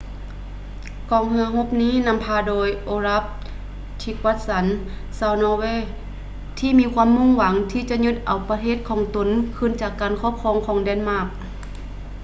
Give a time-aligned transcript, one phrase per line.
[1.11, 3.23] ກອງເຮືອຮົບນີ້ ນຳພາໂດຍ ໂອລັບ
[4.01, 5.63] ທຼີກວັດສັນ olaf trygvasson ຊາວນໍເວ
[6.59, 11.27] ທີ່ມີຄວາມມຸ່ງຫວັງທີ່ຈະຍຶດເອົາປະເທດຂອງຕົນຄືນຈາກການຄອບຄອງຂອງ ເເດນມາກ